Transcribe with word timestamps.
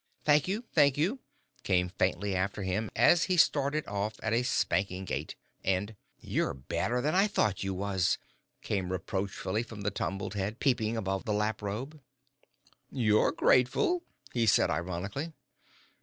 "Thank 0.25 0.47
you, 0.47 0.63
thank 0.73 0.97
you," 0.97 1.19
came 1.61 1.89
faintly 1.89 2.35
after 2.35 2.63
him 2.63 2.89
as 2.95 3.25
he 3.25 3.37
started 3.37 3.85
off 3.85 4.15
at 4.23 4.33
a 4.33 4.41
spanking 4.41 5.05
gait, 5.05 5.35
and, 5.63 5.95
"You're 6.19 6.55
badder 6.55 7.01
than 7.01 7.13
I 7.13 7.27
thought 7.27 7.63
you 7.63 7.75
was," 7.75 8.17
came 8.63 8.91
reproachfully 8.91 9.61
from 9.61 9.81
the 9.81 9.91
tumbled 9.91 10.33
head 10.33 10.59
peeping 10.59 10.97
above 10.97 11.25
the 11.25 11.33
lap 11.33 11.61
robe. 11.61 12.01
"You're 12.89 13.31
grateful!" 13.31 14.01
he 14.33 14.47
said, 14.47 14.71
ironically. 14.71 15.33